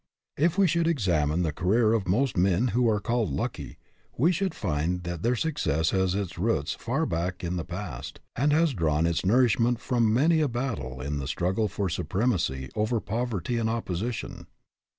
If 0.35 0.57
we 0.57 0.65
should 0.65 0.87
examine 0.87 1.43
the 1.43 1.51
career 1.53 1.93
of 1.93 2.07
most 2.07 2.35
men 2.35 2.69
who 2.69 2.89
are 2.89 2.99
called 2.99 3.29
lucky, 3.29 3.77
we 4.17 4.31
should 4.31 4.55
find 4.55 5.03
that 5.03 5.21
their 5.21 5.35
success 5.35 5.91
has 5.91 6.15
its 6.15 6.39
roots 6.39 6.73
far 6.73 7.05
back 7.05 7.43
in 7.43 7.55
the 7.55 7.63
past, 7.63 8.19
and 8.35 8.51
has 8.51 8.73
drawn 8.73 9.05
its 9.05 9.23
nourishment 9.23 9.79
from 9.79 10.11
many 10.11 10.41
a 10.41 10.47
battle 10.47 11.01
in 11.01 11.19
the 11.19 11.27
struggle 11.27 11.67
for 11.67 11.87
supremacy 11.87 12.69
over 12.73 12.99
poverty 12.99 13.57
and 13.59 13.69
oppo 13.69 13.95
sition. 14.01 14.47